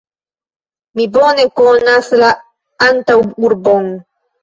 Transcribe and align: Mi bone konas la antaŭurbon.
Mi 1.01 1.05
bone 1.19 1.45
konas 1.63 2.11
la 2.25 2.33
antaŭurbon. 2.91 3.97